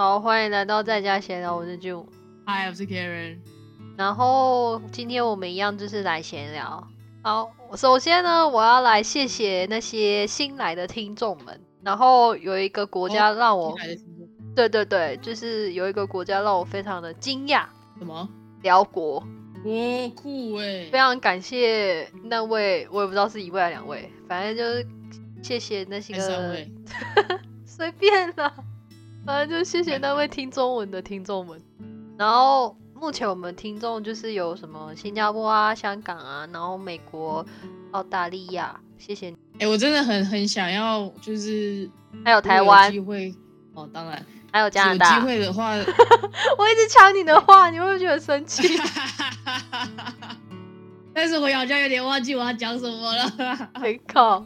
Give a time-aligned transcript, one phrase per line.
[0.00, 2.06] 好，欢迎来到在家闲聊，我是 June。
[2.46, 3.36] Hi，我是 Karen。
[3.98, 6.88] 然后今天我们一样就是来闲聊。
[7.22, 11.60] 好，首先呢，我要来谢谢那些新来的听众们。
[11.82, 13.76] 然后有一个国家让我，
[14.56, 17.64] 对对对，就是有一个国家让我非常的惊讶。
[17.98, 18.26] 什么？
[18.62, 19.22] 辽国。
[19.62, 20.88] 哦，酷哎！
[20.90, 24.86] 非常感谢那位，我也不知道是一位还是两位，反正就是
[25.42, 26.56] 谢谢那些个，
[27.66, 28.50] 随便啦，
[29.24, 31.60] 反正就谢谢那位听中文的听众们。
[32.18, 37.44] 然后目前我们听众就是有什么新加坡啊、香港啊，然后美国、
[37.92, 39.36] 澳大利亚，谢谢你。
[39.58, 41.88] 哎，我真的很很想要，就是
[42.24, 43.34] 还有台湾机会
[43.74, 45.14] 哦，当然还有加拿大。
[45.14, 45.72] 有机会的话，
[46.58, 48.78] 我一直抢你的话，你会不会觉得生气？
[51.12, 53.28] 但是我好像有点忘记我要讲什么了。
[53.74, 54.44] 很靠。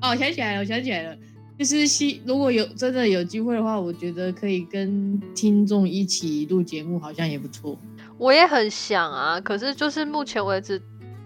[0.00, 1.16] 哦，想起来了，我想起来了，
[1.58, 7.76] 就是希如果有真的有机会的话，我觉得可以跟听众一起录节目，好像也不错。
[8.16, 10.80] 我也很想啊，可是就是目前为止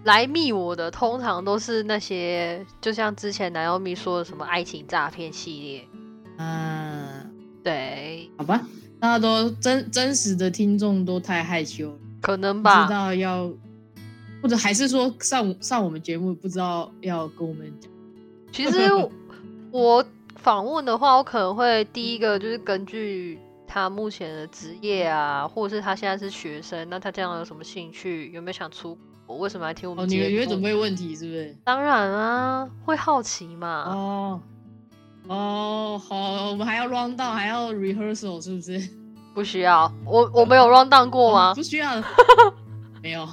[0.05, 5.87] 来密我的，通常都是那些，就像之前男友咪说的什么爱情诈骗系列。
[6.37, 7.31] 嗯，
[7.63, 8.67] 对，好吧，
[8.99, 11.95] 大家都真真实的听众都太害羞。
[12.21, 13.51] 可能吧，知道要，
[14.41, 17.91] 或者还是说上上我们节目不知道要跟我们讲。
[18.51, 18.79] 其实
[19.71, 20.05] 我
[20.43, 30.29] 访问的话，我可能会第一个就是根据他目前的职业啊，或者是他现在是学生，那他这样有什么兴趣，有没有想出国，为什么来听我们节目？
[30.29, 31.55] 你会准备问题是不是？
[31.63, 33.85] 当然啊，会好奇嘛。
[33.87, 34.41] 哦
[35.29, 38.89] 哦，好，我们还要 round down，还要 rehearsal 是不是？
[39.33, 41.55] 不需要，我我没有 run down 过吗？
[41.55, 42.03] 不需要，
[43.01, 43.25] 没有。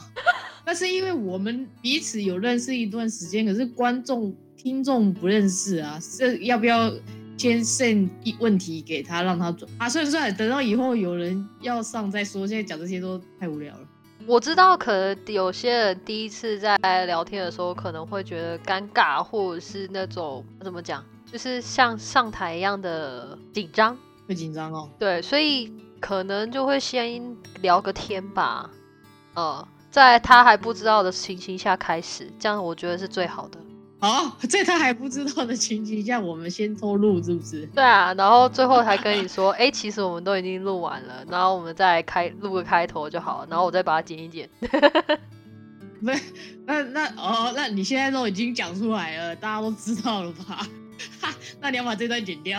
[0.65, 5.99] 那是因为我们彼此有认识一段时间，可是观众听众不认识啊。
[6.19, 6.91] 这要不要
[7.39, 9.89] 先 send 一问题给他，让他准啊？
[9.89, 12.47] 算了算了，等到以后有人要上再说。
[12.47, 13.81] 现在讲这些都太无聊了。
[14.27, 16.77] 我知道，可能有些人第一次在
[17.07, 23.97] 聊天的时候，可能会觉得尴尬，或者是那种怎么讲，就是像上台一样的紧张，
[24.29, 24.91] 会紧张哦。
[24.99, 25.73] 对，所以。
[26.01, 28.71] 可能就会先聊个天吧，
[29.35, 33.59] 呃，在他还不知道的情形下开始，这样我觉得是最好的。
[34.01, 37.67] 哦，在他还不知道的情形下，我们先偷录是不是？
[37.75, 44.49] 对啊，然后最后才跟你说，哎，其实我们都已经录完了，然后我们再开录个开头就好了，然后我再把它剪一剪。
[46.01, 46.11] 不，
[46.65, 50.67] 那那哦，那你现在都已经讲出来了，大家都知道了吧？
[51.61, 52.59] 那你要把这段剪掉。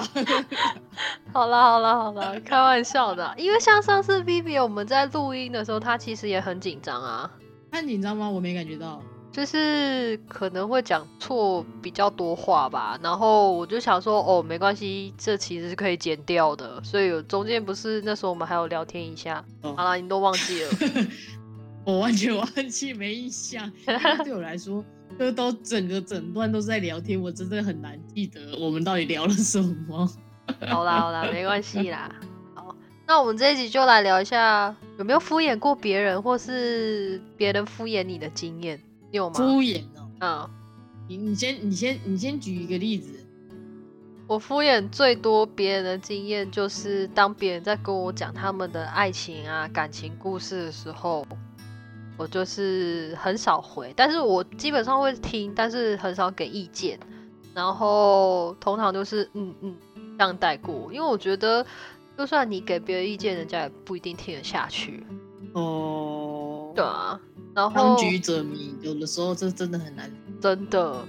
[1.34, 3.34] 好了好了好了，开玩笑的。
[3.38, 7.31] 因为像上次 Vivi 我们在录音的时候，他其实也很紧张啊。
[7.72, 8.29] 很紧张吗？
[8.29, 13.00] 我没感觉到，就是可能会讲错比较多话吧。
[13.02, 16.84] 然后我就想说，哦，没关系，这其实是可以剪掉的。
[16.84, 19.44] 所以中间不是那时候我们还有聊天一下。
[19.62, 20.70] 好了，你都忘记了。
[21.86, 23.72] 我完全忘记，没印象。
[24.24, 24.84] 对我来说。
[25.20, 30.09] 这都整个整段都是在聊天，我真的很难记得我们到底聊了什么。
[30.70, 32.09] 好啦好啦，没关系啦。
[32.56, 32.74] 好，
[33.06, 39.35] 那我们这一集就来聊一下有没有敷衍过别人，或是别人敷衍你的经验，有吗？
[39.35, 40.09] 敷衍哦。
[40.19, 40.49] 嗯，
[41.07, 43.25] 你你先你先你先举一个例子。
[44.27, 51.25] 我敷衍最多别人的经验，就是当别人在跟我讲他们的爱情啊、感情故事的时候。
[52.17, 56.99] 我就是很少回，但是我基本上会听，但是很少给意见。
[57.55, 59.75] 然后通常都是嗯嗯
[60.19, 61.66] 这样带过，因为我觉得
[62.16, 65.03] 就算你给别人意见，人家也不一定听得下去。
[65.53, 67.19] 哦，对啊。
[67.53, 70.12] 然后当局者迷，有的时候这真的很难。
[70.41, 71.03] 真的。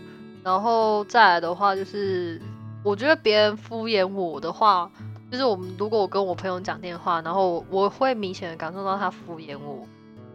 [0.44, 2.40] 然后再来的话，就是
[2.82, 4.90] 我觉得别人敷衍我的话，
[5.30, 9.86] 就是我们如果我跟我朋友讲电话，然后我会明显的感受到他敷衍我。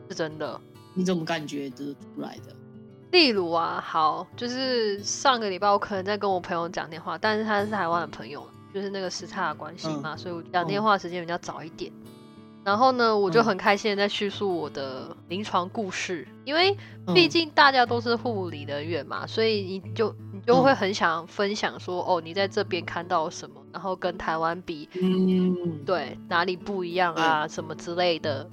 [0.09, 0.59] 是真的，
[0.93, 2.55] 你怎么感觉得出来的？
[3.11, 11.91] 例如啊，好，就是上个礼拜我可能在跟我朋友讲电话，但是他是台湾的朋友，就是那个时差的关系嘛，所以我讲电话时间比较早一点。
[12.67, 16.75] 然后呢，我就很开心的在叙述我的临床故事，因为
[17.15, 28.45] 毕竟大家都是护理人员嘛，所以你就你就会很想分享说，哦，你在这边看到什么，然后跟台湾比，嗯，对，哪里不一样啊，什么之类的。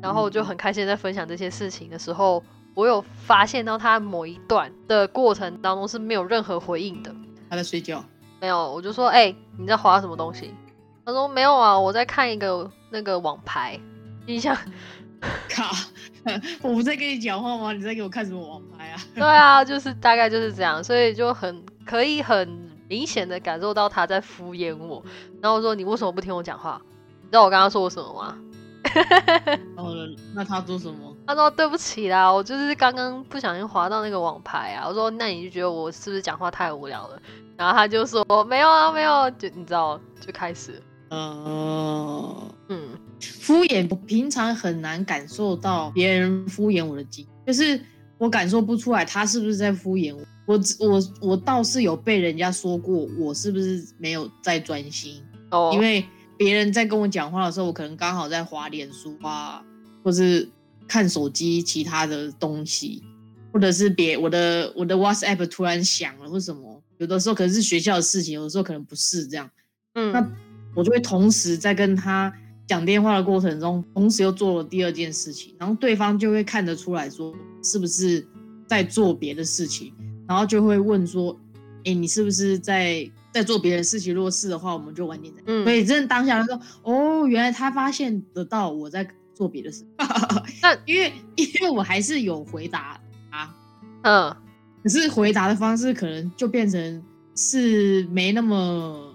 [0.00, 2.40] 然后我就很开心在分享这些事情的时候，
[2.72, 7.12] 我有发现到他某一段的过程当中是没有任何回应的。
[7.50, 8.04] 他在睡觉？
[8.40, 10.54] 没有，我就说，哎，你在划什么东西？
[11.04, 13.78] 他说没有啊，我在看一个那个网牌。
[14.26, 14.56] 你想，
[15.48, 15.70] 卡，
[16.62, 17.72] 我不在跟你讲话吗？
[17.72, 19.00] 你在给我看什么网牌啊？
[19.14, 22.48] 对啊，就是大概就是这样，所以就很可以很
[22.88, 25.02] 明显的感受到他在敷衍我。
[25.40, 26.80] 然后我说：“你为什么不听我讲话？”
[27.22, 28.36] 你知道我刚刚说我什么吗？
[29.76, 29.94] 哦，
[30.34, 31.14] 那他做什么？
[31.26, 37.20] 他说：“对不起啦，我就是刚刚不小心滑到那个网牌啊。”我说：“那你就觉得我是不是讲话太无聊了？”
[37.56, 40.80] 然后他就说：“没有啊，没有。”就你知道，就开始。
[41.08, 42.88] 呃，嗯，
[43.20, 47.80] 敷衍，我平常很难感受到别人敷衍我的劲，就是
[48.18, 50.22] 我感受不出来他是不是在敷衍我。
[50.46, 55.20] 我我我倒是有被人家说过，我是不是没有在专心？
[55.50, 56.04] 哦，因为
[56.36, 59.60] 别人在跟我讲话的时候，我可能刚好在滑脸书啊，
[60.04, 60.48] 或是
[60.86, 63.02] 看手机其他的东西，
[63.52, 69.50] 或者是别我的我的 WhatsApp 突然响了或什么，有的时候可能是学校的事情，有的时候可能不是这样。
[69.94, 70.30] 嗯，那
[70.76, 72.32] 我就会同时在跟他
[72.68, 77.34] 讲电话的过程中，同时又做了第二件事情，然后对方就会看得出来说
[77.64, 78.24] 是不是
[78.68, 79.92] 在做别的事情。
[80.28, 81.38] 然后就会问说
[81.86, 84.12] ：“哎，你是不是在在做别的事情？
[84.12, 89.86] 如果是的话，我们就晚点再。”嗯，所以真的当下就说：“哦，原来他发现得到我在做别的事。”
[90.60, 93.00] 那因为因为我还是有回答
[93.30, 93.54] 啊，
[94.02, 94.36] 嗯，
[94.82, 97.00] 可是回答的方式可能就变成
[97.36, 99.05] 是没那么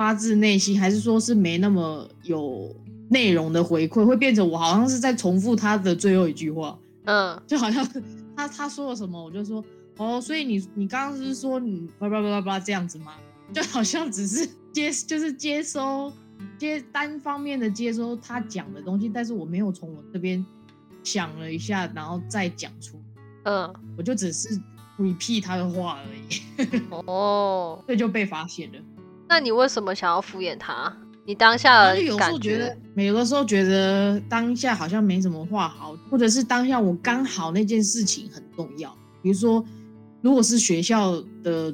[0.00, 2.74] 发自内心，还是说是没那么有
[3.10, 6.78] 内容的回馈，会变成我好像是在重复他的最后一句话。
[7.04, 7.86] 嗯， 就好像
[8.34, 9.62] 他他说了什么，我就说。
[9.98, 13.12] 哦，所以你你刚刚是说你叭叭叭叭叭这样子吗？
[13.52, 16.10] 就好像只是接就是接收
[16.56, 20.42] 接单方面的接收他讲的东西，但是我没有从我这边
[21.04, 22.98] 想了一下，然后再讲出，
[23.44, 24.58] 嗯，我就只是
[24.98, 26.80] repeat 他的话而已。
[27.06, 28.78] 哦，这就被发现了。
[29.30, 30.94] 那你为什么想要敷衍他？
[31.24, 39.64] 你当下有时候觉得，有的时候觉得当下好像没什么话好，或者是当下我刚好那件事情很重要，比如说。
[40.22, 41.72] 如果是学校的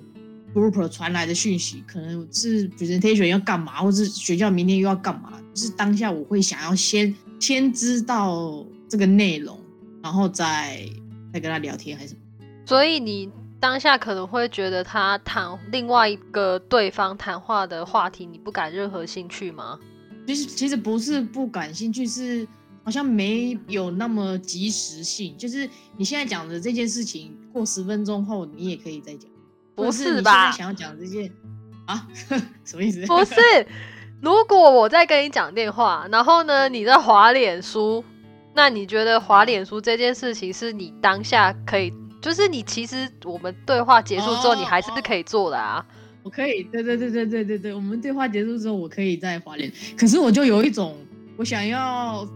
[0.55, 9.59] group 传来的讯息，可能是 presentation 要干嘛，或是学校明天又要干嘛，就是当下我会想要先先知道这个内容，
[10.01, 10.89] 然后再
[11.33, 12.21] 再跟他聊天还是什么。
[12.65, 13.29] 所以你
[13.67, 19.77] 当下可能会觉得他谈另外一个对方谈话的话题，你不感任何兴趣吗？
[20.25, 22.47] 其实其实不是不感兴趣，是
[22.85, 25.37] 好像没有那么及时性。
[25.37, 27.37] 就是你现在讲的这件事情。
[27.53, 29.29] 过十分钟后，你也可以再讲。
[29.75, 30.53] 不是吧？
[30.53, 31.29] 想要讲这件
[31.87, 32.07] 啊？
[32.65, 33.05] 什么意思？
[33.07, 33.35] 不是，
[34.23, 38.05] 如果我在跟你讲电话，然后呢，你在滑脸书，
[38.55, 41.93] 那你觉得滑脸书这件事情是你当下可以，
[42.27, 45.87] 就是你其实我们对话结束之后，你还是可以做的啊？
[46.25, 49.73] 我可以，对对对对对对对，我们对话结束之后，我可以再滑脸。
[49.97, 50.97] 可是我就有一种，
[51.37, 52.27] 我想要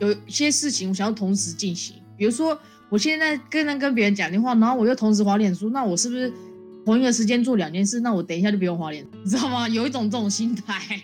[0.00, 2.58] 有些事情，我想要同时进行，比如说。
[2.90, 6.28] 我现在跟人跟别人讲电话，然后我又同时滑脸书，那我是不是
[6.84, 8.00] 同一个时间做两件事？
[8.00, 9.68] 那我等一下就不用滑脸，你知道吗？
[9.68, 11.00] 有一种这种心态。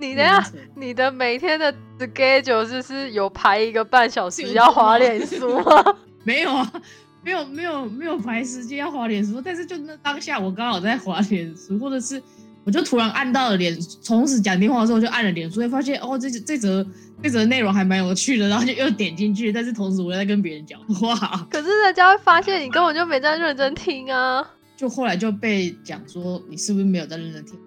[0.00, 0.44] 你的呀，
[0.74, 5.96] 你的每天的 schedule 就是有排一个半小时要滑脸书吗？
[6.26, 6.72] 没有啊，
[7.22, 12.22] 没有没有没有排时间要滑脸书，但是就那当下我刚好在滑脸书，或者是。
[12.62, 16.86] 我就突然按到了脸，从此讲电话的时候就按了脸，所以发现哦，这这则
[17.22, 21.16] 这则内容还蛮有趣的，然后就又点进去，但是同时我在跟别人讲话。
[21.50, 24.46] 可是人家会发现你根本就没在认真听啊！
[24.76, 27.58] 就后来就被讲说你是不是没有在认真听？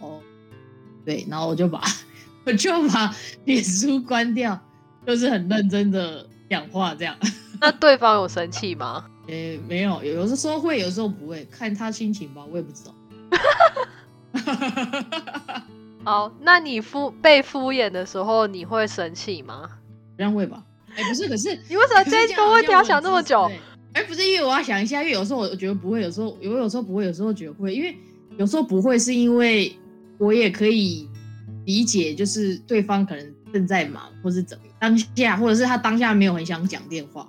[0.00, 0.20] 哦，
[1.06, 1.80] 对，然后我就把
[2.44, 3.14] 我就把
[3.44, 4.60] 脸书关掉，
[5.06, 7.16] 就是很认真的讲话这样。
[7.60, 9.04] 那对方有生气吗？
[9.26, 9.34] 呃，
[9.68, 12.94] 没有，有有的时候会，有时候不会，看他心情吧，我也不知道。
[16.04, 19.68] 好，那你敷被敷衍的时候，你会生气吗？
[20.18, 20.62] 这样会吧？
[20.94, 23.50] 哎，不是，可是 你为什么这个问题要想那么久？
[23.94, 27.96] 哎，不是，因为我要想一下，因为有时候我觉得不会，有时候有有时候不会，有时候觉得会，因为
[28.36, 29.74] 有时候不会是因为
[30.18, 31.08] 我也可以
[31.64, 37.26] 理解，就是对方可能正在忙，或是怎么当下，或者是他当下没有很想讲电话，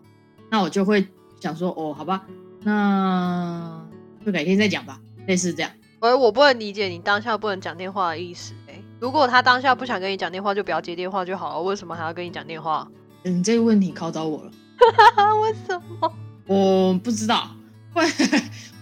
[0.49, 1.07] 那我就会
[1.39, 2.25] 想说，哦，好吧，
[2.63, 3.85] 那
[4.25, 5.71] 就改天再讲吧，类似这样。
[5.99, 8.53] 而我不能理解你当下不能讲电话的意思。
[8.67, 11.61] 哎，如果他当下不想跟你讲电话，就不要接电话就好了。
[11.61, 12.87] 为什么还要跟你讲电话？
[13.23, 14.51] 嗯，这个问题考到我了。
[15.41, 16.13] 为什么？
[16.45, 17.49] 我不知道。
[17.93, 18.01] 或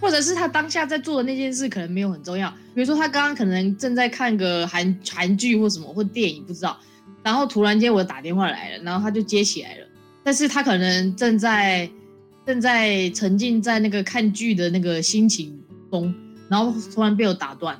[0.00, 2.50] 或者是他当下在做的那件事可能没有很重要。
[2.74, 6.76] 比如说他刚刚可能正在看个韩韩剧或什么或电影，不知道。
[7.22, 9.83] 然后突然间我打电话来了，然后他就接起来了。
[10.24, 11.88] 但是他可能正在
[12.44, 15.56] 正在沉浸在那个看剧的那个心情
[15.90, 16.12] 中。
[16.48, 17.76] 然后突然被我打断，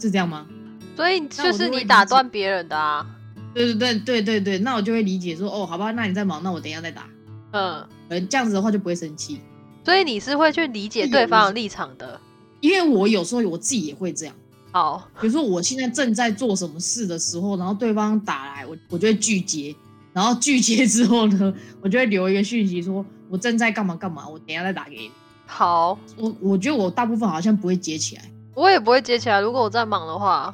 [0.00, 0.46] 是这样吗？
[0.94, 3.04] 所以就是你打断别人的啊？
[3.52, 7.08] 对对对对对对，那我就会理解说，哦，好吧，那你在忙，那我等一下再打。
[7.50, 9.40] 嗯，呃，这样子的话就不会生气。
[9.84, 12.20] 所以你是会去理解对方的立场的？
[12.60, 14.34] 因为我有时候我自己也会这样。
[14.70, 19.74] 好，比如说我现在正在做什么事的时候，然后对方打来，我我就会拒接，
[20.18, 25.12] 然后拒接之后呢，我就会留一个讯息说，我正在干嘛干嘛，我等一下再打给你。
[25.46, 28.22] 好，我我觉得我大部分好像不会接起来，
[28.56, 29.40] 我也不会接起来。
[29.40, 30.52] 如果我在忙的话，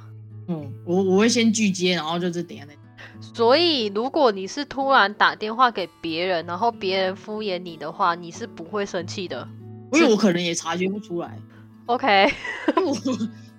[0.48, 2.74] 嗯，我我会先拒接，然后就是等一下再。
[3.22, 9.48] 所以，如果你是突然打电话给别人，然后别人敷衍你的话，你是不会生气的。
[9.94, 11.38] 因为我可能也察觉不出来。
[11.86, 12.30] OK，
[12.84, 12.94] 我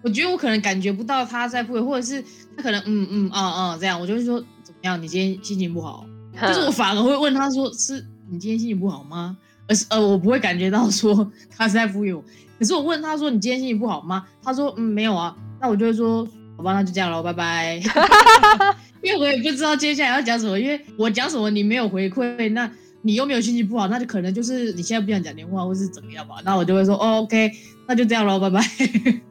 [0.03, 2.23] 我觉得我可能感觉不到他在敷衍，或者是
[2.55, 4.43] 他可能嗯嗯啊啊这样，我就会说
[4.85, 5.01] 样？
[5.01, 6.05] 你今天心情不好？
[6.41, 9.37] 就是我反而会问他说：“是你今天心情不好吗？”
[9.67, 12.23] 而是呃，我不会感觉到说他是在敷衍我。
[12.59, 16.27] 可是我问他说：“你今天心情不好吗？”他说：“嗯，没有啊。”那我就会说
[16.57, 17.81] ：“好吧，那就这样喽，拜拜。
[19.01, 22.69] ”因为我也不知道接下来要讲什么，因为我讲什么你没有回馈，那
[23.05, 26.37] 你又没有心情不好，那就可能就是你现在不想讲电话，或是怎么样吧。
[26.43, 27.51] 那我就会说：“哦，OK，
[27.87, 28.59] 那就这样喽，拜拜。”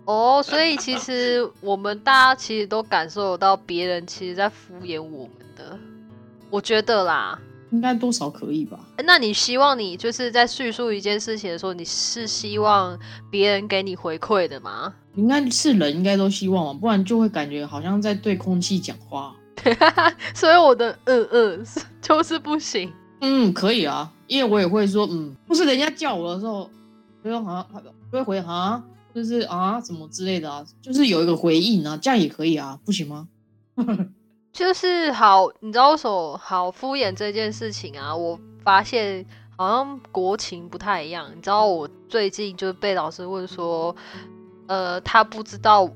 [0.07, 5.77] 哦，所以其实我们大家其实都感受到别人其实在敷衍我们的，
[6.51, 7.37] 我觉得啦。
[7.73, 8.79] 应该多少可以吧？
[9.05, 12.97] 那你希望你就是在叙述一件事情的时候，你是希望
[13.29, 14.95] 别人给你回馈的吗？
[15.17, 19.35] 应该是人应该都希望嘛，不然就会感觉好像在对空气讲话。
[20.33, 21.67] 所以我的嗯嗯
[22.01, 22.93] 就是不行。
[23.25, 26.69] 嗯，可以啊，因为我也会说嗯，不是人家叫我的时候，
[27.23, 27.67] 就说啊，
[28.11, 28.83] 不会回啊，
[29.15, 33.29] 就是啊什么之类的啊，就是有一个回应啊，这样也可以啊，不行吗？
[34.53, 39.25] 就是好，你知道说好敷衍这件事情啊，我发现
[39.57, 41.29] 好像国情不太一样。
[41.35, 43.95] 你知道我最近就被老师问说，
[44.69, 45.91] 呃，他不知道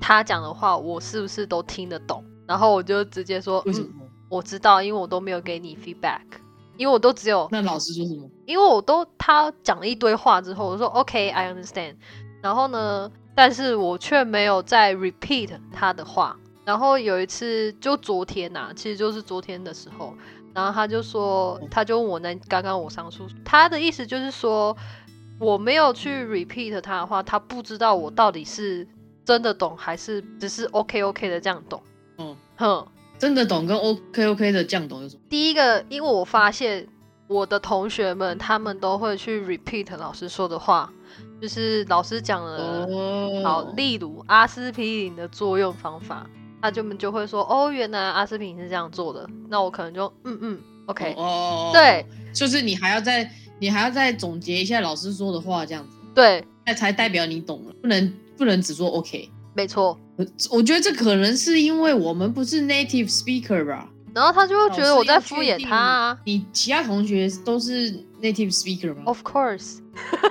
[0.00, 3.88] 他讲的话我是不是都听得懂，然后我就直接说，嗯，
[4.28, 6.20] 我知道，因为我都没有给你 feedback，
[6.76, 8.28] 因为我都只有那老师说什么？
[8.46, 11.94] 因为我都他讲了一堆话之后，我说 OK，I understand，
[12.42, 16.36] 然后呢，但是我却没有再 repeat 他的话。
[16.64, 20.14] 然后有一次，就昨天呐、其实就是昨天的时候，
[20.54, 24.74] 然后他就说，他就问我那刚刚我上述，他的意思就是说，
[25.38, 28.88] 我没有去 repeat 他的话，他不知道我到底是
[29.26, 31.82] 真的懂还是只是 OK OK 的这样懂。
[32.16, 32.86] 嗯哼，
[33.24, 35.22] 真的懂跟 OK OK 的这样懂有什么？
[35.30, 36.86] 第一个，因为我发现
[37.26, 40.92] 我的同学们他们都会去 repeat 老师说的话，
[41.40, 42.84] 就是老师讲了。
[42.84, 46.28] 哦，好，例如阿司匹林的作用方法，
[46.60, 52.04] 他就们就会说，哦，原来阿司匹林是这样做的，那我可能就嗯嗯，OK，、哦，对，
[52.34, 59.30] 就是你还要再你还要再总结一下老师说的话，这样子，对，那才代表你懂了，不能不能只说 OK。
[59.54, 59.98] 没错。
[60.16, 63.88] 我我觉得这可能是因为我们不是 native speaker 吧？
[64.14, 67.90] 然后他就会觉得我在敷衍他啊你其他同学都是
[68.22, 69.78] native speaker 吗？，Of course，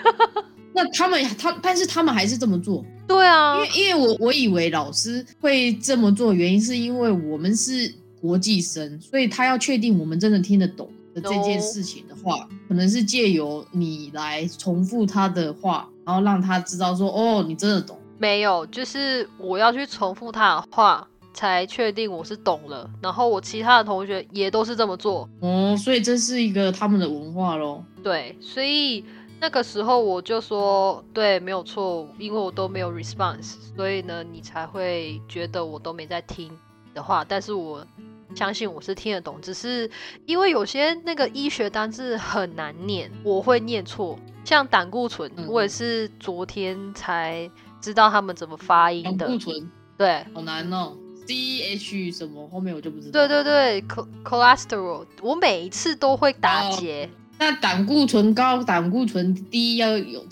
[0.73, 17.99] 那他们他但是他们还是这么做，对啊因，为因为我我以为老师会这么做，原因是因为我们是国际生，所以他要确定我们真的听得懂的这件事情的话，可能是借由你来重复他的话，然后让他知道说哦，你真的懂。
[18.23, 22.89] 没有，就是我要去重复他的话，才确定我是懂了。
[23.01, 27.83] 然后我其他的同学也都是这么做，哦，所以这是一个他们的文化咯。
[28.01, 29.03] 对，所以
[29.41, 36.49] 那个时候我就说，对，没有错，因为我都没有 response，所以呢，你才会觉得我都没在听
[36.93, 37.85] 的话，但是我
[38.33, 39.91] 相信我是听得懂，只是
[40.25, 47.51] 因为有些那个医学单字很难念，我会念错，像胆固醇，嗯我也是昨天才
[47.83, 50.25] 知道他们怎么发音胆的，固醇对。
[50.33, 50.93] 好难哦
[51.27, 53.11] ，C H 什么后面我就不知道。
[53.11, 60.23] 对对对，cho-，cholesterol，我每一次都会打哦结，那胆固醇高、胆固醇低要有，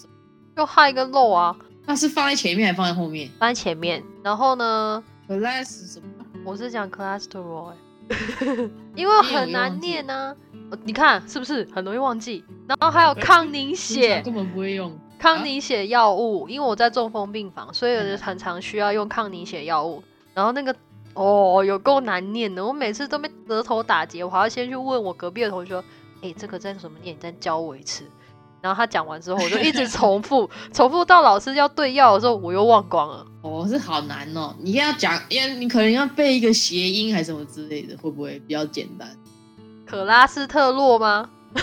[0.55, 1.53] 就害一个漏啊，
[1.85, 4.01] 那是放在前面还是放在后面放在前面。
[4.23, 6.05] 然后呢，？Class 什么？
[6.45, 7.73] 我是讲 cholesterol，、
[8.07, 10.33] 欸、 因为很难念呢、
[10.69, 12.41] 呃你看是不是很容易忘记？
[12.65, 14.97] 然后还有 抗凝血常，根本不会用。
[15.21, 20.01] 抗凝血药物，因为我在中风病房，所以嗯很常需要用抗凝血药物。
[20.33, 20.75] 然后那个
[21.13, 25.83] 哦，有够难念的，我每次都被额头打结，我还要先去问我隔壁的同学说
[26.23, 27.15] ：“哎、这个在什么念？
[27.15, 28.03] 你再教我一次。”
[28.61, 33.25] 然后他讲完之后，我就一直 重复，重复到老师要对药的时候，我又忘光了。
[33.43, 34.55] 哦，是好难哦！
[34.59, 39.07] 你要讲，要你可能要背一个谐音还是什么之类的，会不会比较简单
[39.85, 41.29] 可拉斯特洛吗？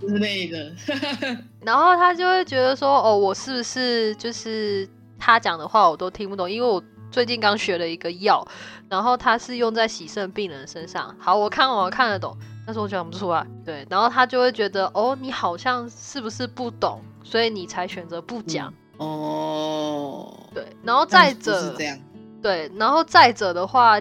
[0.00, 0.72] 之类的？
[1.60, 4.88] 然后他就会觉得说，哦，我是不是就是
[5.18, 6.50] 他讲的话我都听不懂？
[6.50, 8.46] 因为我最近刚学了一个药，
[8.88, 11.14] 然后它是用在洗肾病人身上。
[11.18, 12.36] 好，我看我看得懂，
[12.66, 13.46] 但是我讲不出来。
[13.64, 18.72] 对，然后他就会觉得，哦，你好像是不是不懂，所以你才选择不讲。
[18.98, 21.98] 哦，对，然后再者是这样，
[22.42, 23.98] 对，然后再者的话，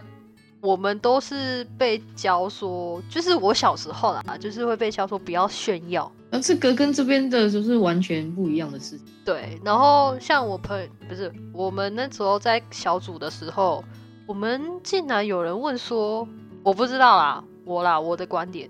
[0.61, 6.11] 我们都是被教说，就是我小时候啦，就是会被教说不要炫耀。
[6.29, 9.05] 那这个跟这边的就是完全不一样的事情。
[9.23, 13.83] 对，然后像我朋友不是我们那时候在小组的时候，
[14.25, 16.27] 我们竟然有人问说，
[16.63, 18.69] 我不知道啦，我啦我的观点，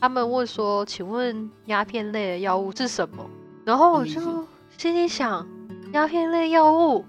[0.00, 3.24] 他们问说，请问鸦片类的药物是什么？
[3.64, 5.46] 然后我就心里想，
[5.92, 7.04] 鸦片类药物，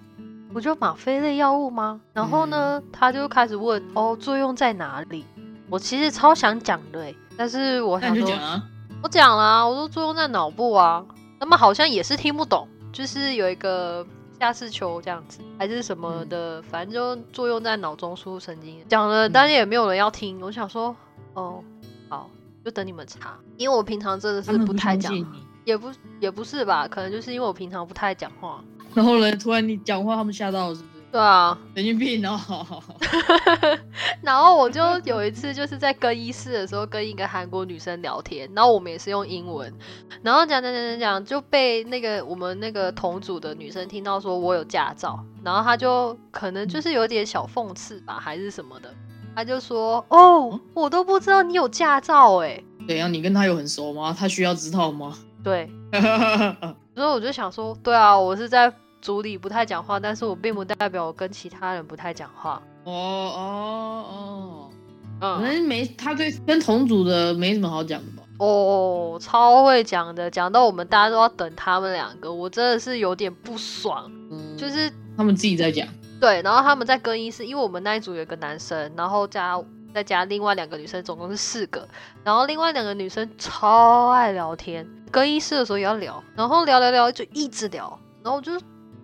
[0.51, 2.01] 不就吗啡类药物吗？
[2.13, 5.25] 然后呢，他就开始问，哦，作用在哪里？
[5.69, 8.27] 我其实超想讲的欸但是我想说，
[9.03, 11.05] 我讲啦、我说作用在脑部啊，
[11.39, 14.05] 他们好像也是听不懂，就是有一个
[14.39, 18.83] 下视球这样子，还是什么的，反正就作用在脑中枢神经。
[18.89, 20.41] 讲了，嗯但是也没有人要听。
[20.41, 20.95] 我想说，
[21.35, 21.63] 哦，
[22.09, 22.29] 好，
[22.65, 25.13] 就等你们查，因为我平常真的是不太讲。
[25.65, 28.63] 也不也不是吧，可能就是因为我平常不太讲话。
[28.93, 30.89] 然后呢，突然你讲话，他们吓到了，是不是？
[31.11, 32.39] 对啊，神经病哦！
[34.21, 39.73] 然后我就有一次就是在更衣室的时候跟一个韩国女生聊天，然后我们也是用英文，
[40.21, 48.93] 然后讲讲讲讲讲就被那个我们那个同组的女生听到说我有驾照，然后她就可能就是有点小讽刺吧，还是什么的，
[49.35, 53.11] 她就说哦，我都不知道你有驾照哎，怎样？
[53.11, 54.15] 你跟她有很熟吗？
[54.15, 55.17] 她需要知道吗？
[55.43, 55.67] 对，
[56.99, 58.69] 所以我就想说，对啊，我是在
[59.01, 64.69] 组里不太讲话，但是我并不代表我跟其他人不太讲话，哦哦哦，
[65.21, 68.23] 嗯，可能没他对跟同组的没什么好讲的吧？
[68.39, 74.11] 哦，超会讲的，讲到我们大家都要等他们两个，我真的是有点不爽。
[74.29, 75.87] 嗯，就是他们自己在讲。
[76.19, 79.57] 对，然后他们在更衣室，因为我们那一组有一个男生，然后加
[79.93, 81.87] 再加另外两个女生，总共是四个。
[82.25, 88.53] 然后另外两个女生超爱聊天，更衣室的时候也要聊，然后聊聊聊就一直聊，然后就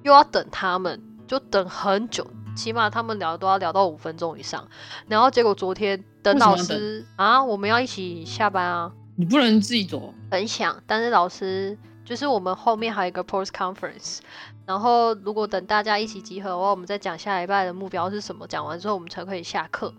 [0.03, 4.67] 又要等他们，就等很久，起码他们聊都要聊到五分钟以上。
[5.07, 8.91] 然后结果昨天等老师啊，我们要一起下班啊。
[9.17, 14.19] 你不能自己走，很想，但是老师就是我们后面还有一个 post conference，
[14.65, 19.93] 然后如果等大家一起集合的话，我们再讲下礼拜的目标是什么，讲完之后我们才可以下课。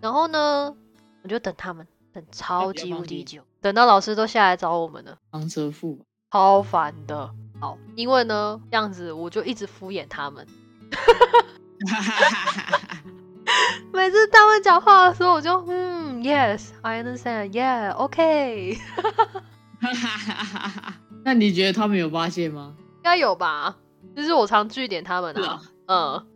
[0.00, 0.76] 然后呢，
[1.22, 6.04] 我就等他们，等超级无敌久，等到老师都下来找我们了，当车夫吧。
[6.32, 7.30] 超烦的。
[7.60, 10.46] 好，因为呢这样子我就一直敷衍他们，
[13.92, 18.78] 每次他们讲话的时候，我就嗯，yes，I understand，yeah，OK，
[21.22, 22.74] 那你觉得他们有发现吗？
[22.96, 23.76] 应该有吧？
[24.16, 26.26] 就是我常据点他们啊，嗯。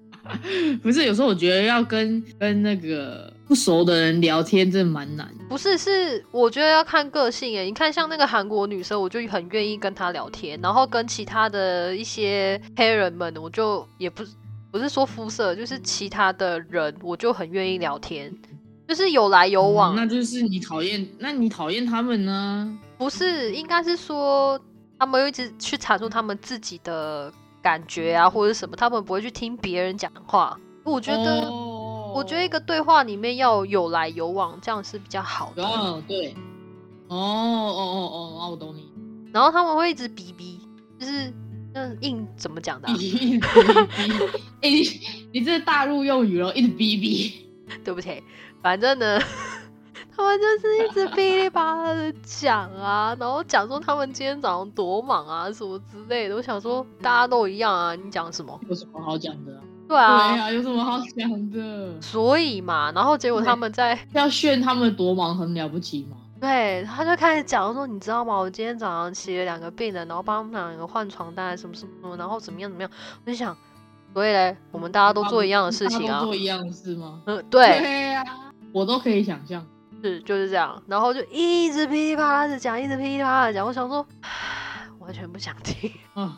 [0.83, 5.29] 不是，有时候我觉得要跟跟那个不熟的人聊天，真的蛮难。
[5.47, 7.67] 不是，是我觉得要看个性诶。
[7.67, 14.31] 你看，像那个韩国女生，我就很愿意跟她聊天，然后跟其他的一些黑人们，我就也不是
[14.71, 18.35] 不是说肤色，就是其他的人，我就很愿意聊天，
[18.89, 19.95] 就是有来有往。
[19.95, 22.79] 嗯那就是你讨厌，那你讨厌他们呢？
[22.97, 24.59] 不是，应该是说
[24.99, 30.59] 他们一直去阐述他们自己的感觉啊，或者什么，他们不会去听别人讲话。
[30.85, 31.62] 我觉得，哦
[32.15, 35.65] 我觉得一个对话里面要有来有往，这样是比较好的。
[35.65, 36.35] 哦，对，
[37.09, 38.91] 哦哦哦哦，那，我懂你。
[39.33, 40.61] 然后他们会一直逼逼，
[40.99, 41.33] 就是
[41.75, 43.47] 那硬怎么讲的啊、一直逼逼，
[44.61, 44.83] 哎，你
[45.33, 47.49] 你这是大陆用语了，一直逼逼。
[47.83, 48.23] 对不起，
[48.61, 49.19] 反正呢，
[50.15, 56.37] 他们就是一直噼里啪啦的讲啊，然后讲说他们今天早上多忙啊，什么之类的。
[56.37, 58.61] 我想说大家都一样啊，你讲什么？
[58.69, 59.62] 有什么好讲的啊？
[59.93, 62.01] 对啊，对啊，有什么好想的？
[62.01, 66.17] 所以嘛，然后结果他们在要炫他们多忙很了不起吗？
[66.41, 68.35] 对，他就开始讲说，你知道吗？
[68.37, 72.91] 我今天早上起了两个病人，然后帮他们两个换床单，什么什么，然后怎么样怎么样。
[73.25, 73.55] 我就想，
[74.15, 76.21] 所以嘞，我们大家都做一样的事情啊。
[76.21, 77.21] 做一样的事吗？
[77.27, 78.25] 嗯，对，对呀、
[78.73, 79.63] 我都可以想象。
[80.03, 83.65] 是就是这样，然后就一直噼里啪啦的讲，一直噼里啪啦的讲。
[83.65, 84.05] 我想说，
[84.99, 85.93] 完全不想听。
[86.17, 86.33] 嗯，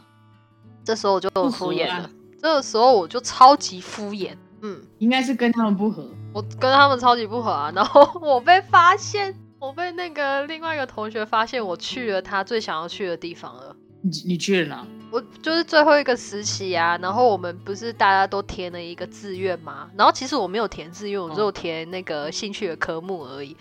[0.85, 2.11] 这时候我就不敷衍了
[2.45, 4.37] 这个时候我就超级敷衍。
[4.61, 6.07] 嗯，应该是跟他们不合。
[6.35, 13.75] 我跟他们超级不合啊，然后我被发现，我被那个另外一个同学发现我去了他最想要去的地方了。
[14.03, 14.87] 你你去了哪？
[15.11, 23.57] 我就是最后一个实习啊，然后我们不是大家都填了一个志愿吗，然后其实我没有填志愿，我只有填那个兴趣的科目而已。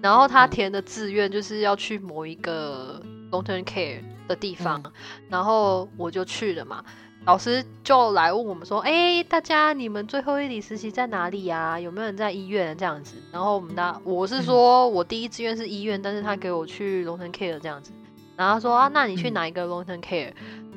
[0.00, 4.80] 然后他嗯填的志愿就是要去某一个 long term care 的地方，
[5.28, 6.84] 然后我就去了嘛。
[7.28, 17.92] 老师就来问我们说：“哎、大家你们最后一里实习在哪里呀、有没有人在医院这样子？”然后我们大我是说我第一志愿是医院，但是他给我去 long term care 这样子。
[18.34, 20.32] 然后他说啊，那你去嗯哪一个 long term care？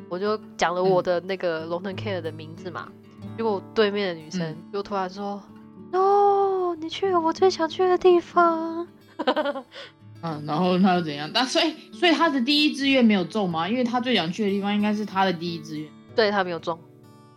[0.10, 2.90] 我就讲了我的那个龙腾 Care 的名字嘛，
[3.38, 5.42] 结果对面的女生嗯就突然说
[5.90, 8.86] ：“No，你去了我最想去的地方。
[10.22, 11.32] 嗯，然后他又怎样？
[11.34, 13.70] 但所以所以他的第一志愿没有中吗？
[13.70, 16.78] 因为他最想去的地方应该是他的第一志愿。”对他没有中，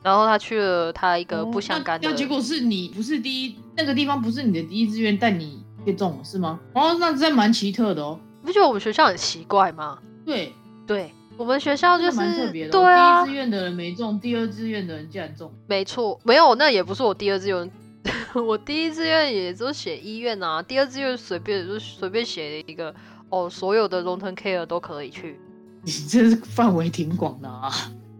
[0.02, 6.60] 然后他去了他一个哦不相干的，那，那结果是你不是第一，那个地方不是你的第一志愿，但你却中了是吗？
[6.74, 8.18] 哦，那真蛮奇特的哦。
[8.40, 9.98] 你不觉得我们学校很奇怪吗？
[10.26, 10.52] 对，
[10.86, 12.82] 对我们学校就是别的哦。
[12.82, 15.52] 对啊第一志，愿的人没中，第二志愿的人竟然中。
[15.66, 17.70] 没错，没有，那也不是我第二志愿，
[18.34, 22.94] 我第一志愿也就写医院啊，第二志愿随便就随便写了一个
[23.30, 25.40] 哦，所有的龙腾 care 都可以去。
[25.82, 27.70] 你这是范围挺广的啊，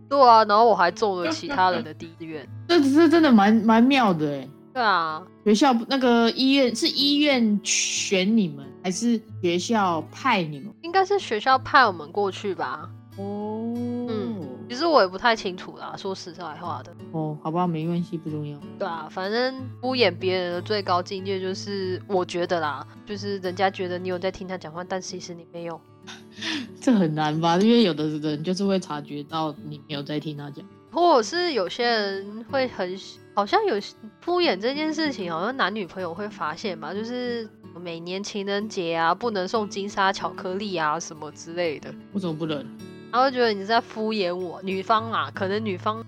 [0.09, 2.47] 对啊，然后我还中了其他人的 第一志愿。
[2.69, 4.49] 这这真的蛮蛮妙的哎。
[4.73, 10.73] 对啊，学校那个医院是医院选你们，还是学校派你们？
[10.83, 12.89] 应该是学校派我们过去吧。
[13.17, 13.73] 哦，
[14.09, 16.93] 嗯其实我也不太清楚啦，说实在话的。
[17.13, 18.59] 哦，好吧，没关系，不重要。
[18.77, 25.81] 对啊，反正敷衍别人的最高境界就是，我觉得啦，就是人家觉得你有在听他讲话，但其实你没有。
[26.81, 27.57] 这很难吧？
[27.59, 30.65] 因为有的人就是会察觉到你没有在听他讲。
[30.91, 32.97] 或者是有些人会很
[33.35, 33.75] 好像有
[34.21, 37.49] 敷衍这件事情，好像男女朋友会发现吧，就是
[37.83, 42.65] 每年情人节啊，不能送金沙巧克力啊什么之类的，为什么不能？
[43.11, 46.05] 他会觉得你在敷衍我，女方啊，可能女方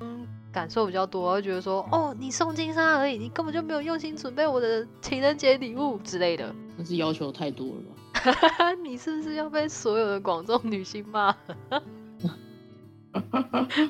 [0.53, 6.55] 感受比较多，会觉得说，哦，你送金沙而已，你根本就没有用心准备我的情人节礼物之类的。
[6.77, 7.96] 那是要求太多了吧？
[8.83, 11.35] 你是不是要被所有的广众女性骂？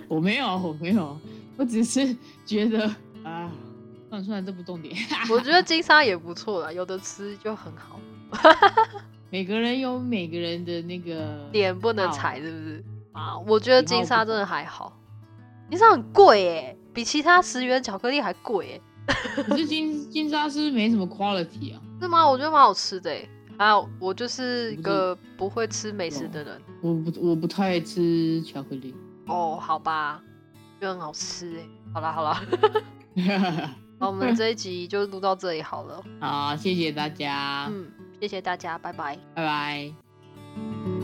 [0.09, 1.19] 我没有，我没有，
[1.57, 2.85] 我只是觉得
[3.25, 3.51] 啊，
[4.09, 4.95] 算了算了，这不重点。
[5.31, 7.99] 我觉得金沙也不错啦，有的吃就很好，
[9.31, 12.85] 每个人有每个人的那个脸不能踩，是不是？
[13.13, 14.97] 啊，我觉得金沙真的还好，
[15.69, 18.81] 金沙很贵耶，比其他十元巧克力还贵耶，
[19.45, 22.29] 可是金金沙是没什么 quality 啊，是吗？
[22.29, 23.29] 我觉得蛮好吃的耶。
[23.59, 26.61] 还有，我就是一个不会吃美食的人。
[26.83, 28.95] 我不我不太爱吃巧克力。
[29.27, 30.23] 哦，好吧，
[30.81, 31.63] 就很好吃哎。
[31.95, 32.43] 好啦好啦，
[33.99, 36.05] 那我们这一集就录到这里好了。
[36.21, 37.87] 好，谢谢大家，嗯，
[38.21, 39.19] 谢谢大家，拜拜。
[39.35, 40.96] 拜拜。